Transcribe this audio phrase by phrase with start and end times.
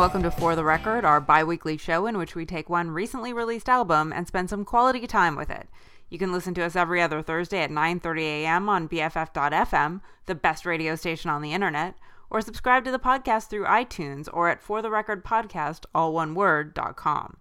[0.00, 3.34] welcome to For the Record, our bi weekly show in which we take one recently
[3.34, 5.68] released album and spend some quality time with it.
[6.08, 8.70] You can listen to us every other Thursday at 9:30 a.m.
[8.70, 11.96] on BFF.fm, the best radio station on the internet,
[12.30, 16.34] or subscribe to the podcast through iTunes or at For the Record Podcast, all one
[16.34, 17.36] word.com.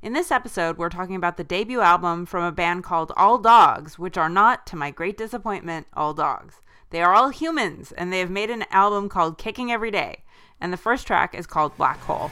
[0.00, 3.98] In this episode, we're talking about the debut album from a band called All Dogs,
[3.98, 6.62] which are not, to my great disappointment, all dogs.
[6.88, 10.24] They are all humans, and they have made an album called Kicking Every Day,
[10.62, 12.30] and the first track is called Black Hole.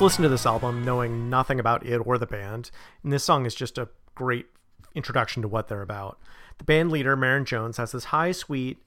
[0.00, 2.70] Listened to this album knowing nothing about it or the band,
[3.02, 4.46] and this song is just a great
[4.94, 6.20] introduction to what they're about.
[6.58, 8.78] The band leader, Maryn Jones, has this high, sweet,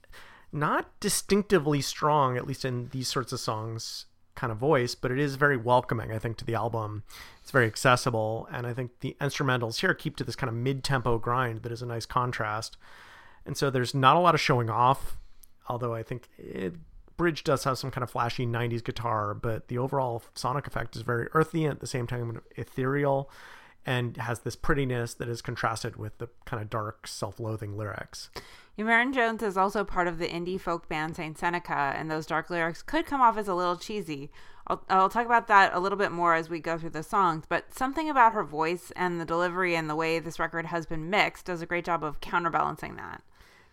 [0.54, 4.06] not distinctively strong, at least in these sorts of songs,
[4.36, 7.04] kind of voice, but it is very welcoming, I think, to the album.
[7.42, 10.82] It's very accessible, and I think the instrumentals here keep to this kind of mid
[10.82, 12.78] tempo grind that is a nice contrast.
[13.46, 15.18] And so there's not a lot of showing off,
[15.68, 16.76] although I think it
[17.22, 21.04] bridge does have some kind of flashy 90s guitar, but the overall sonic effect is
[21.04, 23.30] very earthy and at the same time ethereal
[23.86, 28.32] and has this prettiness that is contrasted with the kind of dark, self loathing lyrics.
[28.76, 32.82] Maryn Jones is also part of the indie folk band Saintseneca, and those dark lyrics
[32.82, 34.32] could come off as a little cheesy.
[34.66, 37.46] I'll, I'll talk about that a little bit more as we go through the songs,
[37.48, 41.12] but something about her voice and the delivery and the way this record has been
[41.12, 43.22] mixed does a great job of counterbalancing that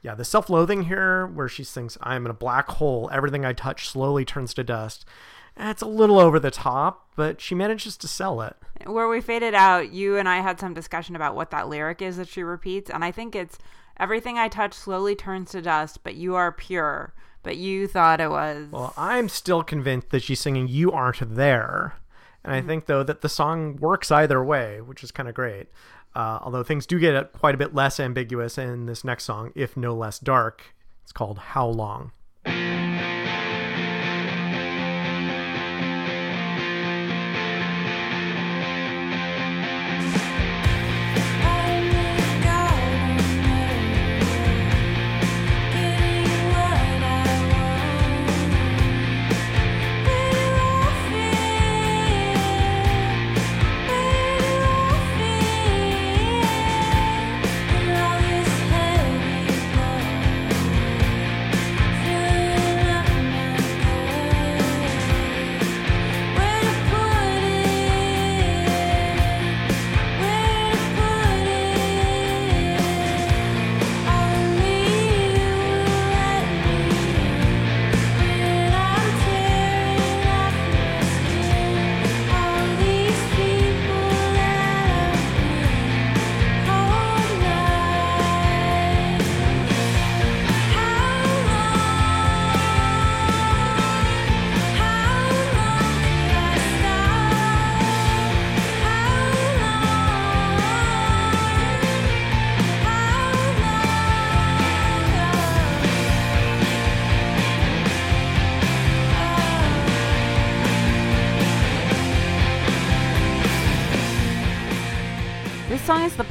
[0.03, 3.53] yeah, the self loathing here, where she sings, I'm in a black hole, everything I
[3.53, 5.05] touch slowly turns to dust.
[5.57, 8.57] It's a little over the top, but she manages to sell it.
[8.87, 12.17] Where we faded out, you and I had some discussion about what that lyric is
[12.17, 13.59] that she repeats, and I think it's
[13.97, 17.13] everything I touch slowly turns to dust, but you are pure.
[17.43, 18.69] But you thought it was.
[18.71, 21.95] Well, I'm still convinced that she's singing You Aren't There.
[22.45, 22.67] And I mm.
[22.67, 25.69] think, though, that the song works either way, which is kind of great.
[26.19, 29.77] Uh, although things do get quite a bit less ambiguous in this next song, if
[29.77, 30.75] no less dark.
[31.05, 32.11] It's called How Long.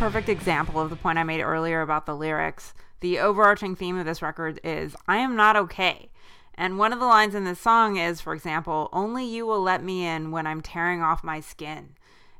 [0.07, 2.73] Perfect example of the point I made earlier about the lyrics.
[3.01, 6.07] The overarching theme of this record is I am not okay.
[6.55, 9.83] And one of the lines in this song is, for example, only you will let
[9.83, 11.96] me in when I'm tearing off my skin.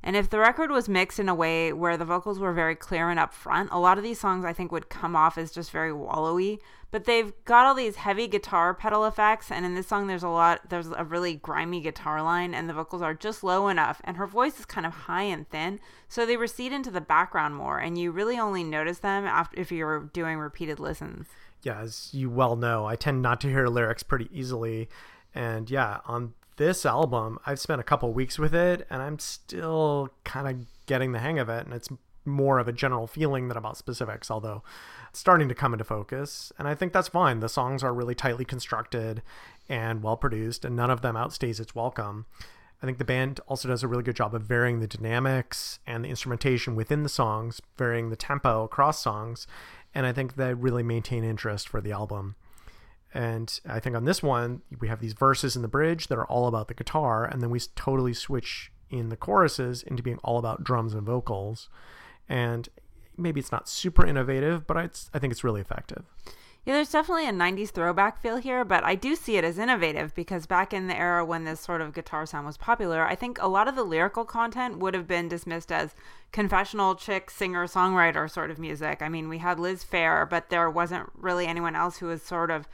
[0.08, 3.10] And if the record was mixed in a way where the vocals were very clear
[3.10, 5.92] and upfront, a lot of these songs I think would come off as just very
[5.92, 6.60] wallowy.
[6.92, 10.30] But they've got all these heavy guitar pedal effects, and in this song there's a
[10.30, 14.16] lot there's a really grimy guitar line, and the vocals are just low enough, and
[14.16, 17.78] her voice is kind of high and thin, so they recede into the background more,
[17.78, 21.28] and you really only notice them after if you're doing repeated listens.
[21.64, 24.88] Yeah, as you well know, I tend not to hear lyrics pretty easily.
[25.36, 30.10] And yeah, on this album, I've spent a couple weeks with it and I'm still
[30.24, 31.66] kind of getting the hang of it.
[31.66, 31.90] And it's
[32.26, 34.62] more of a general feeling than about specifics, although
[35.10, 36.52] it's starting to come into focus.
[36.60, 37.40] And I think that's fine.
[37.40, 39.24] The songs are really tightly constructed
[39.70, 42.26] and well produced, and none of them outstays its welcome.
[42.82, 46.06] I think the band also does a really good job of varying the dynamics and
[46.06, 49.48] the instrumentation within the songs, varying the tempo across songs,
[49.96, 52.36] and I think they really maintain interest for the album.
[53.14, 56.26] And I think on this one, we have these verses in the bridge that are
[56.26, 60.38] all about the guitar, and then we totally switch in the choruses into being all
[60.38, 61.70] about drums and vocals.
[62.30, 62.70] And
[63.18, 66.04] maybe it's not super innovative, but it's, I think it's really effective.
[66.66, 70.14] Yeah, there's definitely a 90s throwback feel here, but I do see it as innovative
[70.14, 73.42] because back in the era when this sort of guitar sound was popular, I think
[73.42, 75.96] a lot of the lyrical content would have been dismissed as
[76.34, 79.02] confessional chick singer songwriter sort of music.
[79.02, 82.52] I mean, we had Liz Phair, but there wasn't really anyone else who was sort
[82.52, 82.68] of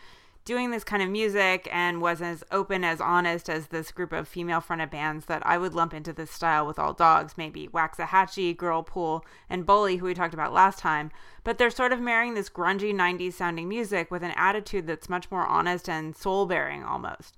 [0.46, 4.28] doing this kind of music and was as open as honest as this group of
[4.28, 8.56] female fronted bands that I would lump into this style with all dogs, maybe Waxahatchee,
[8.58, 11.12] Girlpool, and Bully, who we talked about last time.
[11.44, 15.32] But they're sort of marrying this grungy 90s sounding music with an attitude that's much
[15.32, 17.38] more honest and soul bearing almost.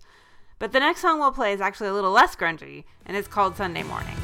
[0.58, 3.56] But the next song we'll play is actually a little less grungy, and it's called
[3.56, 4.16] Sunday Morning.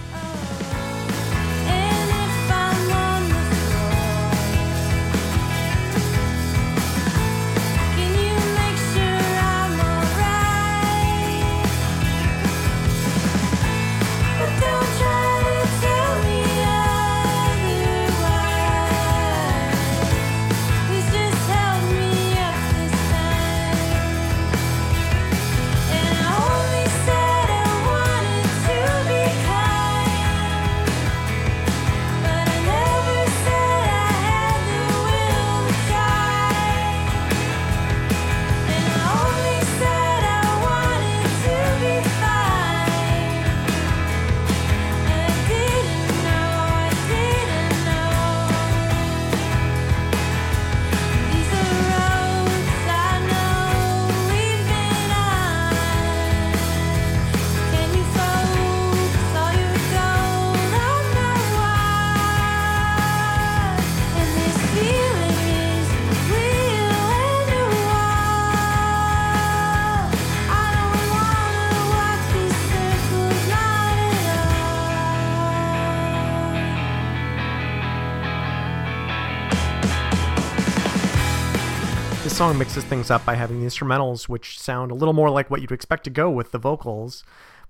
[82.31, 85.61] Song mixes things up by having the instrumentals, which sound a little more like what
[85.61, 87.23] you'd expect to go with the vocals.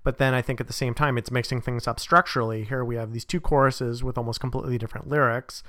[0.04, 2.64] But then I think at the same time, it's mixing things up structurally.
[2.64, 5.62] Here we have these two choruses with almost completely different lyrics.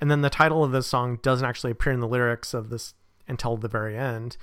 [0.00, 2.94] And then the title of this song doesn't actually appear in the lyrics of this
[3.28, 4.36] until the very end.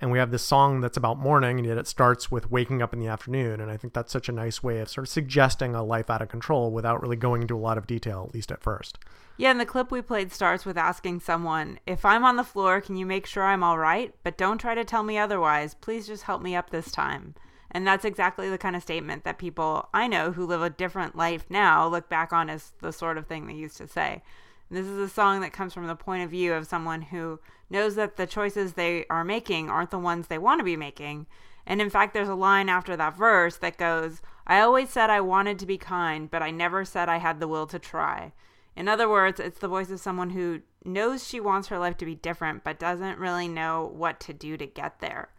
[0.00, 2.92] And we have this song that's about morning, and yet it starts with waking up
[2.92, 3.60] in the afternoon.
[3.60, 6.20] And I think that's such a nice way of sort of suggesting a life out
[6.20, 8.98] of control without really going into a lot of detail, at least at first.
[9.38, 12.80] Yeah, and the clip we played starts with asking someone, If I'm on the floor,
[12.80, 14.14] can you make sure I'm all right?
[14.22, 15.74] But don't try to tell me otherwise.
[15.74, 17.34] Please just help me up this time.
[17.70, 21.16] And that's exactly the kind of statement that people I know who live a different
[21.16, 24.22] life now look back on as the sort of thing they used to say.
[24.68, 27.38] This is a song that comes from the point of view of someone who
[27.70, 31.26] knows that the choices they are making aren't the ones they want to be making.
[31.66, 35.20] And in fact, there's a line after that verse that goes, I always said I
[35.20, 38.32] wanted to be kind, but I never said I had the will to try.
[38.74, 42.04] In other words, it's the voice of someone who knows she wants her life to
[42.04, 45.30] be different, but doesn't really know what to do to get there.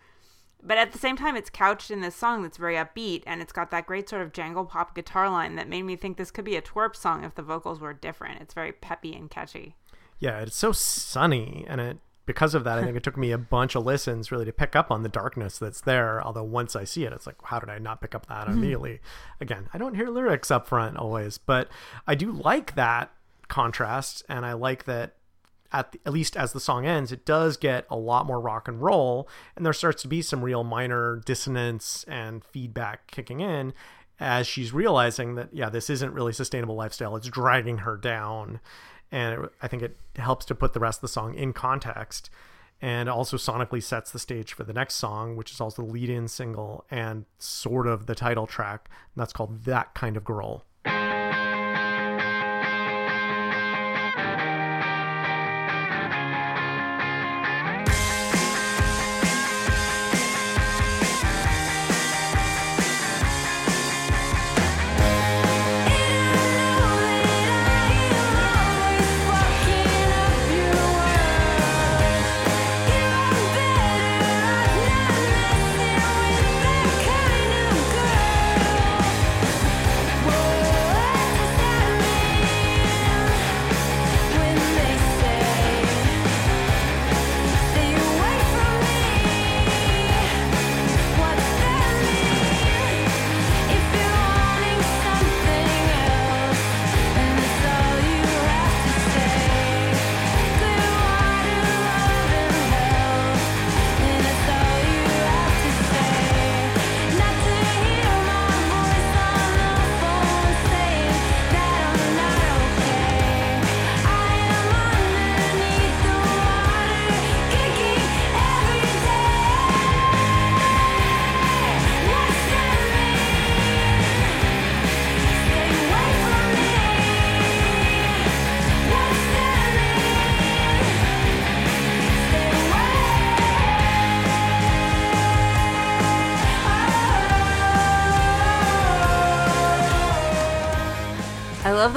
[0.64, 3.54] But at the same time, it's couched in this song that's very upbeat, and it's
[3.54, 6.46] got that great sort of jangle pop guitar line that made me think this could
[6.46, 8.42] be a twerp song if the vocals were different.
[8.42, 9.76] It's very peppy and catchy.
[10.20, 13.38] Yeah, it's so sunny, and it because of that, I think it took me a
[13.38, 16.22] bunch of listens really to pick up on the darkness that's there.
[16.22, 19.00] Although once I see it, it's like, how did I not pick up that immediately?
[19.40, 21.70] Again, I don't hear lyrics up front always, but
[22.06, 23.12] I do like that
[23.48, 25.16] contrast, and I like that
[25.72, 28.68] at, the, at least as the song ends, it does get a lot more rock
[28.68, 33.74] and roll, and there starts to be some real minor dissonance and feedback kicking in.
[34.20, 38.60] as she's realizing that yeah this isn't really sustainable lifestyle it's dragging her down
[39.12, 42.30] and it, i think it helps to put the rest of the song in context
[42.82, 46.28] and also sonically sets the stage for the next song which is also the lead-in
[46.28, 50.66] single and sort of the title track and that's called that kind of girl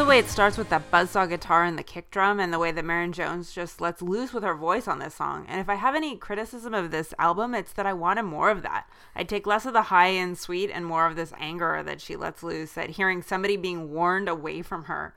[0.01, 2.73] the way it starts with that buzzsaw guitar and the kick drum and the way
[2.73, 5.45] that Maryn Jones just lets loose with her voice on this song.
[5.47, 8.63] And if I have any criticism of this album, it's that I wanted more of
[8.63, 8.89] that.
[9.15, 12.17] I'd take less of the high and sweet and more of this anger that she
[12.17, 15.15] lets loose at hearing somebody being warned away from her.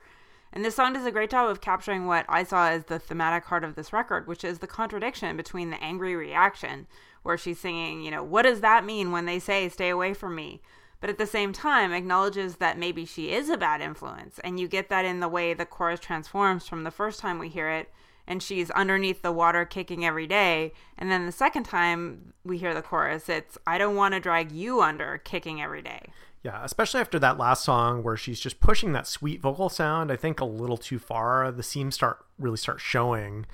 [0.52, 3.46] And this song does a great job of capturing what I saw as the thematic
[3.46, 6.88] heart of this record, which is the contradiction between the angry reaction,
[7.22, 10.36] where she's singing, you know, what does that mean when they say, stay away from
[10.36, 10.62] me?
[11.04, 14.40] But at the same time acknowledges that maybe she is a bad influence.
[14.42, 17.50] And you get that in the way the chorus transforms from the first time we
[17.50, 17.92] hear it,
[18.26, 20.72] and she's underneath the water kicking every day.
[20.98, 24.54] And then the second time we hear the chorus, it's, I don't want to drag
[24.54, 26.06] you under kicking every day.
[26.42, 30.16] Yeah, especially after that last song where she's just pushing that sweet vocal sound, I
[30.16, 31.52] think a little too far.
[31.52, 33.46] The seams start really start showing.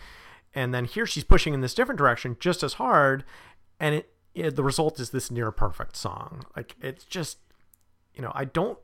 [0.53, 3.23] And then here she's pushing in this different direction just as hard.
[3.79, 6.45] And it it, the result is this near perfect song.
[6.55, 7.37] Like it's just,
[8.13, 8.77] you know, I don't.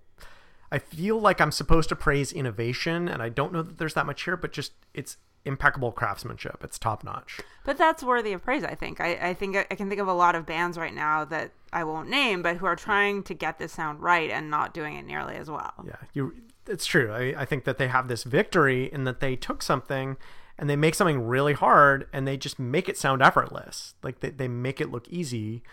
[0.71, 4.05] I feel like I'm supposed to praise innovation, and I don't know that there's that
[4.05, 6.57] much here, but just it's impeccable craftsmanship.
[6.63, 7.39] It's top notch.
[7.63, 8.99] But that's worthy of praise, I think.
[8.99, 11.83] I, I think I can think of a lot of bands right now that I
[11.83, 15.05] won't name, but who are trying to get this sound right and not doing it
[15.05, 15.73] nearly as well.
[15.85, 16.33] Yeah, you.
[16.67, 17.11] It's true.
[17.11, 20.17] I, I think that they have this victory in that they took something
[20.57, 23.93] and they make something really hard and they just make it sound effortless.
[24.03, 25.63] Like they, they make it look easy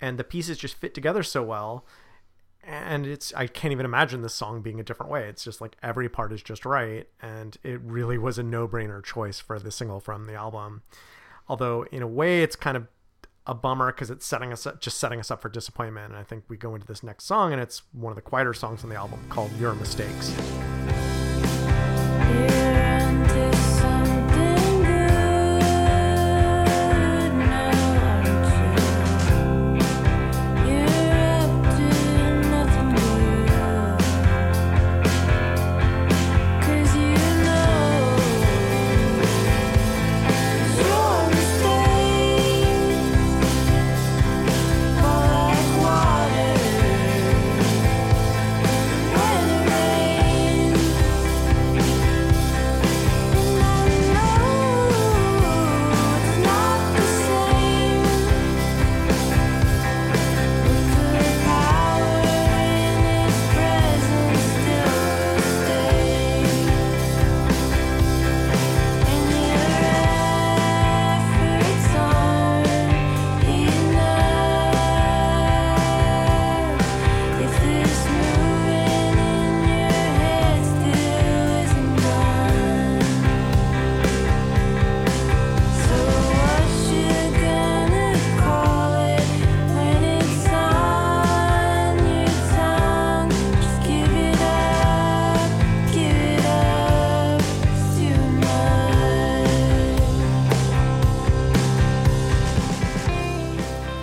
[0.00, 1.86] and the pieces just fit together so well.
[2.64, 5.28] And it's I can't even imagine this song being a different way.
[5.28, 9.40] It's just like every part is just right and it really was a no-brainer choice
[9.40, 10.82] for the single from the album.
[11.48, 12.86] Although in a way it's kind of
[13.46, 16.10] a bummer because it's setting us up just setting us up for disappointment.
[16.10, 18.54] And I think we go into this next song and it's one of the quieter
[18.54, 20.32] songs on the album called Your Mistakes.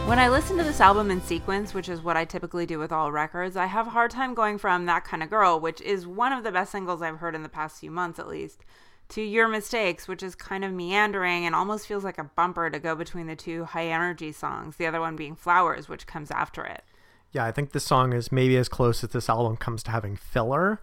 [0.10, 2.92] When I listen to this album in sequence, which is what I typically do with
[2.92, 6.08] all records, I have a hard time going from That Kind of Girl, which is
[6.08, 8.66] one of the best singles I've heard in the past few months at least,
[9.10, 12.80] to Your Mistakes, which is kind of meandering and almost feels like a bumper to
[12.80, 16.66] go between the two high energy songs, the other one being Flowers, which comes after
[16.66, 16.84] it.
[17.32, 20.16] Yeah, I think this song is maybe as close as this album comes to having
[20.16, 20.82] filler.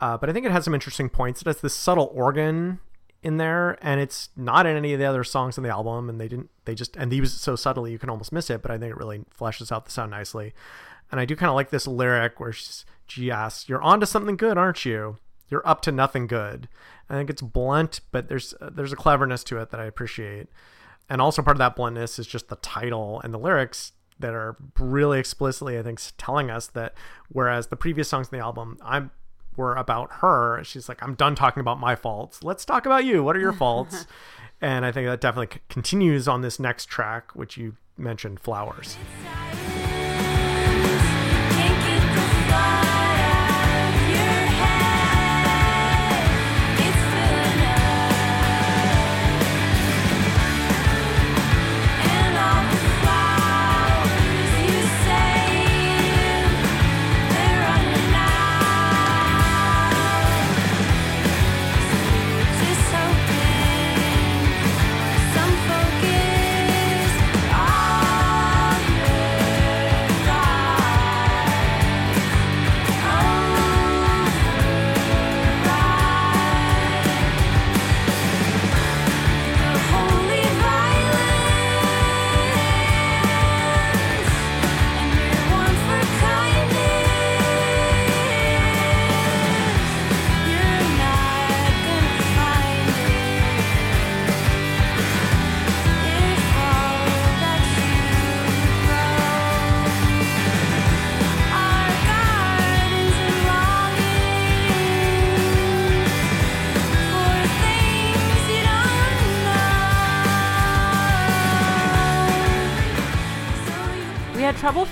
[0.00, 1.42] Uh, but I think it has some interesting points.
[1.42, 2.80] It has this subtle organ
[3.24, 6.20] in there and it's not in any of the other songs on the album and
[6.20, 8.70] they didn't they just and use it so subtly you can almost miss it but
[8.70, 10.52] i think it really fleshes out the sound nicely.
[11.10, 14.06] And i do kind of like this lyric where she's, she asks you're on to
[14.06, 15.16] something good aren't you?
[15.48, 16.68] You're up to nothing good.
[17.08, 20.48] I think it's blunt but there's uh, there's a cleverness to it that i appreciate.
[21.08, 24.56] And also part of that bluntness is just the title and the lyrics that are
[24.78, 26.94] really explicitly i think telling us that
[27.30, 29.10] whereas the previous songs in the album i'm
[29.56, 30.62] were about her.
[30.64, 32.42] She's like, I'm done talking about my faults.
[32.42, 33.22] Let's talk about you.
[33.22, 34.06] What are your faults?
[34.60, 38.96] and I think that definitely c- continues on this next track, which you mentioned, Flowers.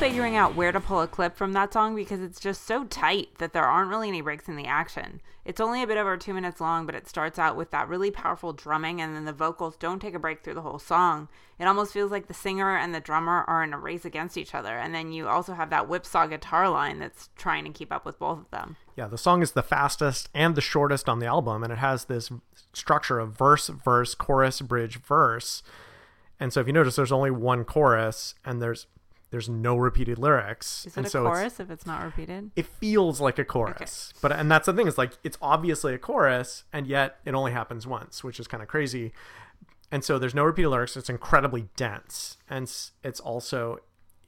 [0.02, 3.28] Figuring out where to pull a clip from that song because it's just so tight
[3.38, 5.20] that there aren't really any breaks in the action.
[5.44, 8.10] It's only a bit over two minutes long, but it starts out with that really
[8.10, 11.28] powerful drumming, and then the vocals don't take a break through the whole song.
[11.56, 14.56] It almost feels like the singer and the drummer are in a race against each
[14.56, 18.04] other, and then you also have that whipsaw guitar line that's trying to keep up
[18.04, 18.74] with both of them.
[18.96, 22.06] Yeah, the song is the fastest and the shortest on the album, and it has
[22.06, 22.28] this
[22.72, 25.62] structure of verse, verse, chorus, bridge, verse.
[26.40, 28.88] And so if you notice, there's only one chorus, and there's
[29.32, 30.84] there's no repeated lyrics.
[30.86, 32.50] Is it and a so chorus if it's not repeated?
[32.54, 34.18] It feels like a chorus, okay.
[34.20, 37.50] but and that's the thing is like it's obviously a chorus, and yet it only
[37.50, 39.12] happens once, which is kind of crazy.
[39.90, 40.98] And so there's no repeated lyrics.
[40.98, 42.70] It's incredibly dense, and
[43.02, 43.78] it's also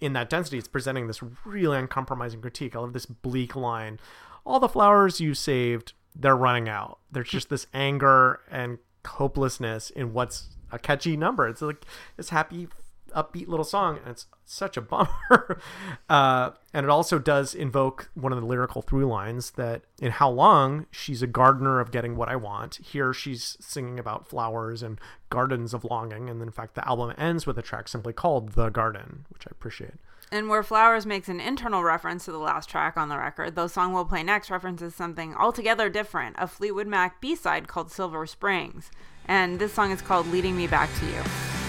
[0.00, 2.74] in that density, it's presenting this really uncompromising critique.
[2.74, 4.00] I love this bleak line:
[4.46, 10.14] "All the flowers you saved, they're running out." There's just this anger and hopelessness in
[10.14, 11.46] what's a catchy number.
[11.46, 11.84] It's like
[12.16, 12.68] this happy
[13.14, 15.61] upbeat little song, and it's such a bummer.
[16.09, 20.31] uh, and it also does invoke one of the lyrical through lines that in How
[20.31, 22.77] Long, she's a gardener of getting what I want.
[22.77, 25.00] Here, she's singing about flowers and
[25.31, 26.29] gardens of longing.
[26.29, 29.50] And in fact, the album ends with a track simply called The Garden, which I
[29.50, 29.94] appreciate.
[30.33, 33.68] And where Flowers makes an internal reference to the last track on the record, the
[33.68, 38.27] song we'll play next references something altogether different a Fleetwood Mac B side called Silver
[38.27, 38.90] Springs.
[39.27, 41.63] And this song is called Leading Me Back to You.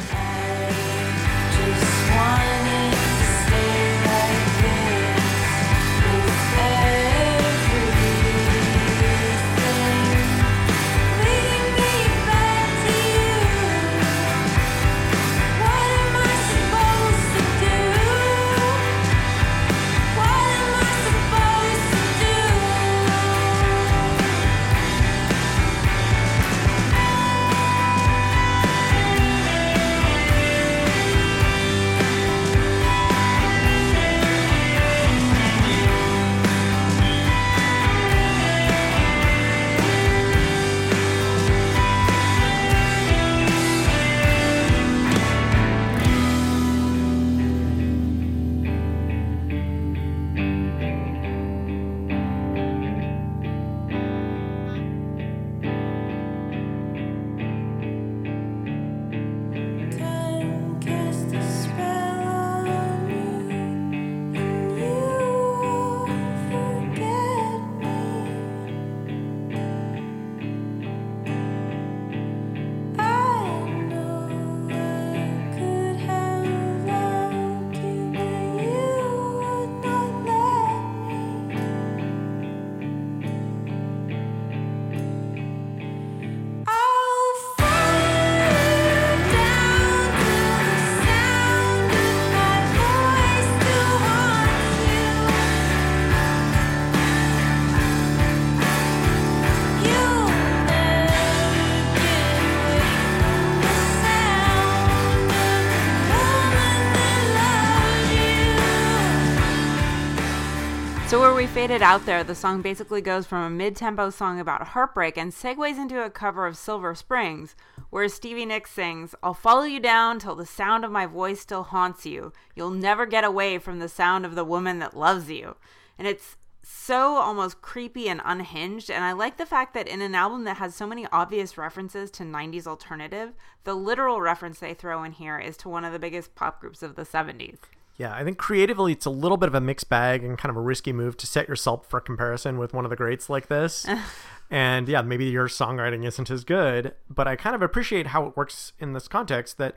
[111.65, 115.31] Faded Out There, the song basically goes from a mid tempo song about heartbreak and
[115.31, 117.55] segues into a cover of Silver Springs,
[117.89, 121.63] where Stevie Nicks sings, I'll follow you down till the sound of my voice still
[121.63, 122.33] haunts you.
[122.55, 125.55] You'll never get away from the sound of the woman that loves you.
[125.97, 128.91] And it's so almost creepy and unhinged.
[128.91, 132.11] And I like the fact that in an album that has so many obvious references
[132.11, 135.97] to 90s alternative, the literal reference they throw in here is to one of the
[135.97, 137.57] biggest pop groups of the 70s.
[137.97, 140.57] Yeah, I think creatively it's a little bit of a mixed bag and kind of
[140.57, 143.85] a risky move to set yourself for comparison with one of the greats like this.
[144.51, 148.35] and yeah, maybe your songwriting isn't as good, but I kind of appreciate how it
[148.35, 149.75] works in this context that,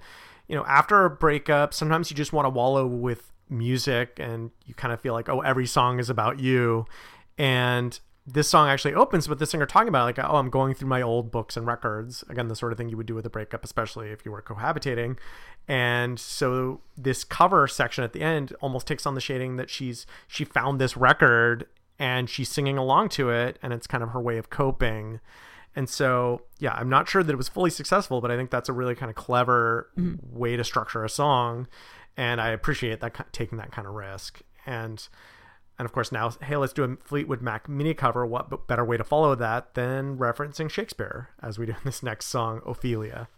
[0.48, 4.74] you know, after a breakup, sometimes you just want to wallow with music and you
[4.74, 6.86] kind of feel like, oh, every song is about you.
[7.38, 10.88] And this song actually opens with the singer talking about like, oh, I'm going through
[10.88, 12.24] my old books and records.
[12.28, 14.42] Again, the sort of thing you would do with a breakup, especially if you were
[14.42, 15.18] cohabitating.
[15.68, 20.06] And so this cover section at the end almost takes on the shading that she's
[20.26, 21.66] she found this record
[21.98, 25.20] and she's singing along to it, and it's kind of her way of coping.
[25.76, 28.68] And so, yeah, I'm not sure that it was fully successful, but I think that's
[28.68, 30.36] a really kind of clever mm-hmm.
[30.36, 31.66] way to structure a song,
[32.16, 34.40] and I appreciate that taking that kind of risk.
[34.64, 35.06] And
[35.78, 38.26] and of course, now, hey, let's do a Fleetwood Mac mini cover.
[38.26, 42.26] What better way to follow that than referencing Shakespeare as we do in this next
[42.26, 43.28] song, Ophelia?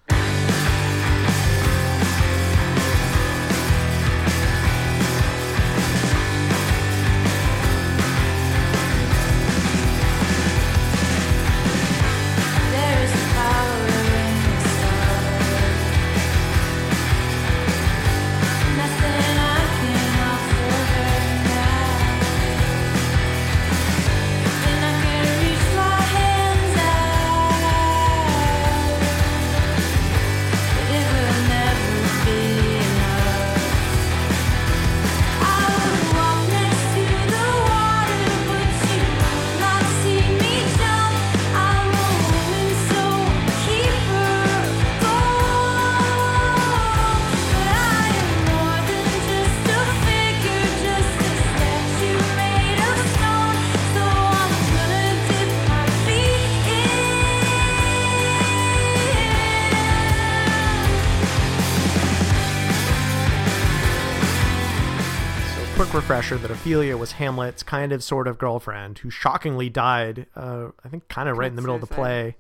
[66.31, 70.88] Refresher that Ophelia was Hamlet's kind of sort of girlfriend who shockingly died, uh, I
[70.88, 71.83] think, kind of right in the middle suicide.
[71.83, 72.37] of the play.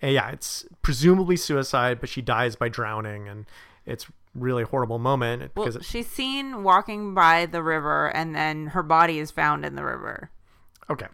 [0.00, 3.46] And yeah, it's presumably suicide, but she dies by drowning, and
[3.86, 8.82] it's really horrible moment because well, she's seen walking by the river, and then her
[8.82, 10.30] body is found in the river.
[10.90, 11.06] Okay.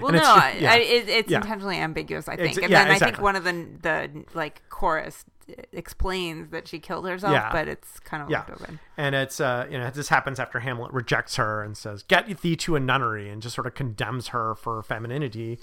[0.00, 0.72] Well, and no, it's, yeah.
[0.72, 1.38] I, it, it's yeah.
[1.38, 2.56] intentionally ambiguous, I think.
[2.56, 3.06] and yeah, then exactly.
[3.06, 5.24] I think one of the the like chorus
[5.72, 7.52] explains that she killed herself, yeah.
[7.52, 8.38] but it's kind of yeah.
[8.38, 8.80] left open.
[8.96, 12.56] And it's uh, you know, this happens after Hamlet rejects her and says, "Get thee
[12.56, 15.58] to a nunnery," and just sort of condemns her for femininity.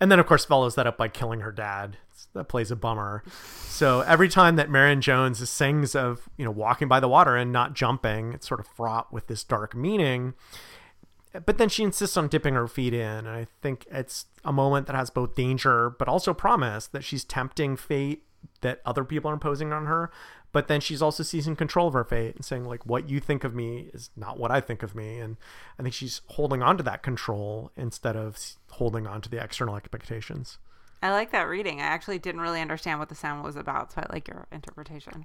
[0.00, 1.98] And then, of course, follows that up by killing her dad.
[2.32, 3.22] That plays a bummer.
[3.66, 7.52] So every time that Maryn Jones sings of you know walking by the water and
[7.52, 10.34] not jumping, it's sort of fraught with this dark meaning
[11.32, 14.86] but then she insists on dipping her feet in and i think it's a moment
[14.86, 18.24] that has both danger but also promise that she's tempting fate
[18.60, 20.10] that other people are imposing on her
[20.52, 23.44] but then she's also seizing control of her fate and saying like what you think
[23.44, 25.18] of me is not what i think of me.
[25.18, 25.36] And
[25.78, 28.38] i think she's holding on to that control instead of
[28.70, 30.58] holding on to the external expectations
[31.02, 31.80] I like that reading.
[31.80, 35.24] I actually didn't really understand what the sound was about, so I like your interpretation.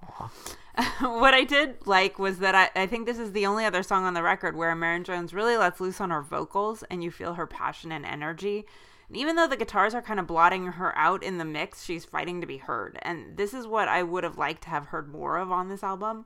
[1.02, 4.06] what I did like was that I, I think this is the only other song
[4.06, 7.34] on the record where Maryn Jones really lets loose on her vocals and you feel
[7.34, 8.66] her passion and energy.
[9.10, 12.06] And even though the guitars are kind of blotting her out in the mix, she's
[12.06, 12.98] fighting to be heard.
[13.02, 15.84] And this is what I would have liked to have heard more of on this
[15.84, 16.26] album.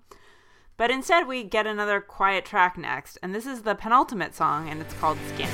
[0.78, 4.80] But instead, we get another quiet track next, and this is the penultimate song, and
[4.80, 5.50] it's called Skin.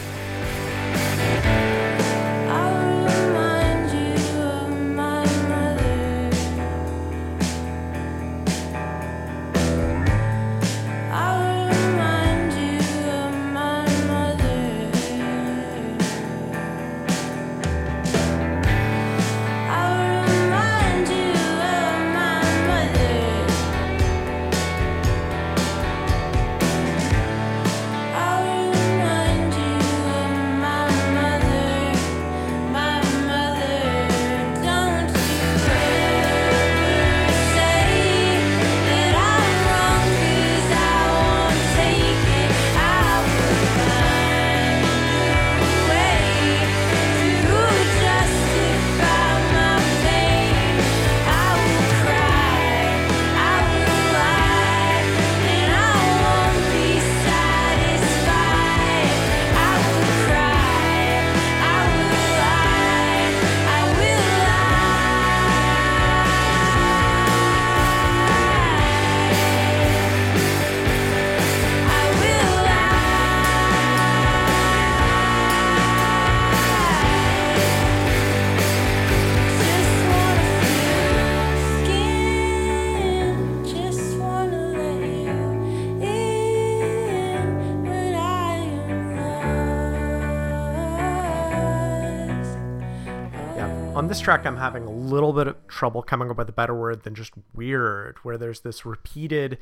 [94.16, 97.04] This track, I'm having a little bit of trouble coming up with a better word
[97.04, 99.58] than just weird, where there's this repeated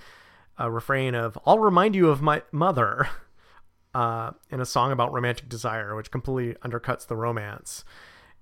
[0.60, 3.10] uh, refrain of, I'll remind you of my mother
[3.96, 7.84] uh, in a song about romantic desire, which completely undercuts the romance.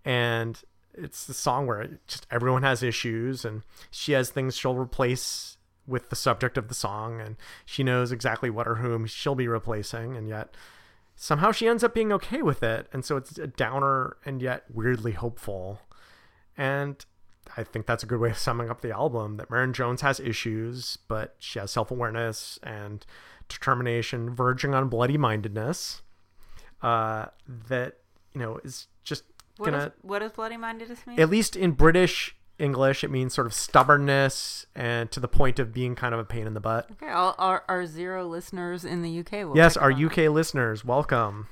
[0.04, 0.62] And
[0.94, 5.56] it's the song where just everyone has issues and she has things she'll replace
[5.88, 9.48] with the subject of the song and she knows exactly what or whom she'll be
[9.48, 10.56] replacing and yet
[11.16, 14.66] somehow she ends up being okay with it and so it's a downer and yet
[14.74, 15.80] weirdly hopeful
[16.62, 17.06] and
[17.58, 20.20] i think that's a good way of summing up the album that Maryn Jones has
[20.20, 23.06] issues but she has self-awareness and
[23.50, 26.02] determination verging on bloody mindedness
[26.82, 27.98] uh, that
[28.34, 29.24] you know is just
[29.58, 31.20] What, gonna is, what does bloody mindedness mean?
[31.20, 35.74] at least in British English, it means sort of stubbornness and to the point of
[35.74, 36.88] being kind of a pain in the butt.
[36.92, 39.58] okay, all, our, our zero listeners in the UK will.
[39.58, 41.48] yes, our UK listeners, welcome.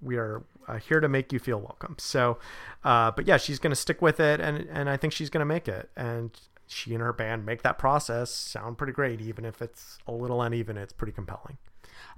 [0.00, 1.96] We are uh, here to make you feel welcome.
[1.98, 2.38] So,
[2.84, 5.40] uh, but yeah, she's going to stick with it, and and I think she's going
[5.40, 5.90] to make it.
[5.96, 6.30] And
[6.66, 10.42] she and her band make that process sound pretty great, even if it's a little
[10.42, 10.76] uneven.
[10.76, 11.58] It's pretty compelling.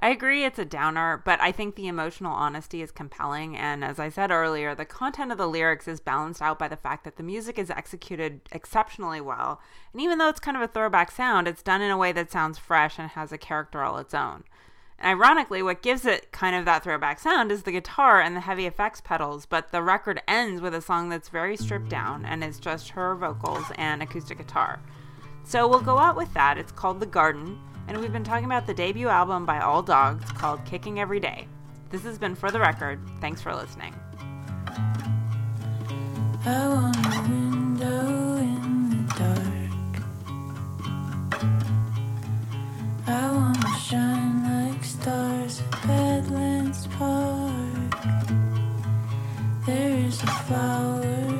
[0.01, 3.57] I agree it's a downer, but I think the emotional honesty is compelling.
[3.57, 6.77] And as I said earlier, the content of the lyrics is balanced out by the
[6.77, 9.61] fact that the music is executed exceptionally well.
[9.93, 12.31] And even though it's kind of a throwback sound, it's done in a way that
[12.31, 14.45] sounds fresh and has a character all its own.
[15.03, 18.67] Ironically, what gives it kind of that throwback sound is the guitar and the heavy
[18.67, 22.59] effects pedals, but the record ends with a song that's very stripped down and is
[22.59, 24.81] just her vocals and acoustic guitar.
[25.45, 26.59] So we'll go out with that.
[26.59, 30.25] It's called The Garden, and we've been talking about the debut album by All Dogs
[30.33, 31.47] called Kicking Every Day.
[31.91, 32.99] This has been For the Record.
[33.21, 33.95] Thanks for listening.
[36.45, 40.03] I want a window in the dark.
[43.07, 44.38] I want to shine
[44.85, 47.95] stars at Badlands Park.
[49.67, 51.38] There is a flower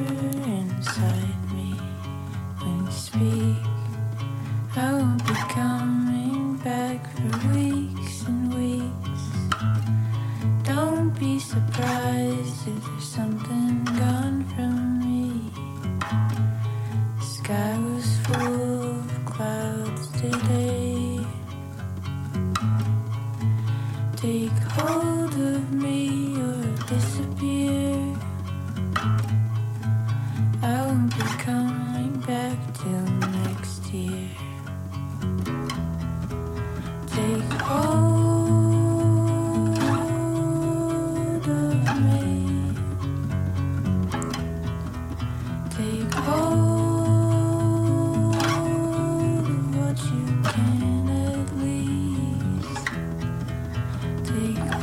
[54.39, 54.78] make